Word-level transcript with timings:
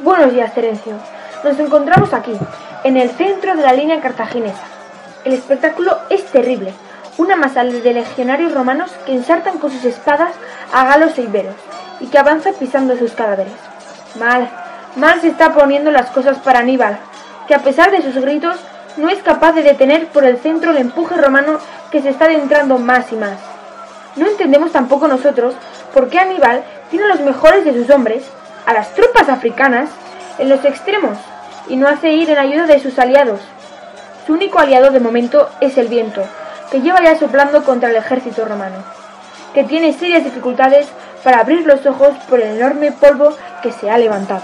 Buenos 0.00 0.32
días, 0.32 0.54
Terencio. 0.54 0.92
Nos 1.42 1.58
encontramos 1.58 2.14
aquí, 2.14 2.32
en 2.84 2.96
el 2.96 3.10
centro 3.10 3.56
de 3.56 3.62
la 3.62 3.72
línea 3.72 4.00
cartaginesa. 4.00 4.62
El 5.24 5.32
espectáculo 5.32 5.98
es 6.08 6.24
terrible. 6.26 6.72
Una 7.16 7.34
masa 7.34 7.64
de 7.64 7.92
legionarios 7.92 8.54
romanos 8.54 8.92
que 9.04 9.12
ensartan 9.12 9.58
con 9.58 9.72
sus 9.72 9.84
espadas 9.84 10.30
a 10.72 10.84
galos 10.84 11.18
e 11.18 11.22
iberos 11.22 11.56
y 11.98 12.06
que 12.06 12.16
avanza 12.16 12.52
pisando 12.52 12.96
sus 12.96 13.10
cadáveres. 13.10 13.52
Mal, 14.20 14.48
mal 14.94 15.20
se 15.20 15.28
está 15.28 15.52
poniendo 15.52 15.90
las 15.90 16.10
cosas 16.10 16.38
para 16.38 16.60
Aníbal, 16.60 17.00
que 17.48 17.56
a 17.56 17.64
pesar 17.64 17.90
de 17.90 18.00
sus 18.00 18.14
gritos 18.22 18.56
no 18.98 19.08
es 19.08 19.20
capaz 19.24 19.50
de 19.50 19.64
detener 19.64 20.06
por 20.10 20.24
el 20.24 20.38
centro 20.38 20.70
el 20.70 20.78
empuje 20.78 21.16
romano 21.16 21.58
que 21.90 22.02
se 22.02 22.10
está 22.10 22.26
adentrando 22.26 22.78
más 22.78 23.10
y 23.10 23.16
más. 23.16 23.38
No 24.14 24.28
entendemos 24.28 24.70
tampoco 24.70 25.08
nosotros 25.08 25.54
por 25.92 26.08
qué 26.08 26.20
Aníbal 26.20 26.62
tiene 26.88 27.08
los 27.08 27.20
mejores 27.20 27.64
de 27.64 27.72
sus 27.72 27.90
hombres, 27.90 28.22
a 28.68 28.74
las 28.74 28.92
tropas 28.92 29.30
africanas, 29.30 29.88
en 30.38 30.50
los 30.50 30.62
extremos 30.66 31.16
y 31.68 31.76
no 31.76 31.88
hace 31.88 32.12
ir 32.12 32.28
en 32.28 32.36
ayuda 32.36 32.66
de 32.66 32.78
sus 32.80 32.98
aliados. 32.98 33.40
Su 34.26 34.34
único 34.34 34.58
aliado 34.58 34.90
de 34.90 35.00
momento 35.00 35.48
es 35.62 35.78
el 35.78 35.88
viento, 35.88 36.22
que 36.70 36.82
lleva 36.82 37.02
ya 37.02 37.18
soplando 37.18 37.64
contra 37.64 37.88
el 37.88 37.96
ejército 37.96 38.44
romano, 38.44 38.76
que 39.54 39.64
tiene 39.64 39.94
serias 39.94 40.22
dificultades 40.22 40.86
para 41.24 41.40
abrir 41.40 41.66
los 41.66 41.86
ojos 41.86 42.14
por 42.28 42.40
el 42.40 42.58
enorme 42.58 42.92
polvo 42.92 43.34
que 43.62 43.72
se 43.72 43.90
ha 43.90 43.96
levantado. 43.96 44.42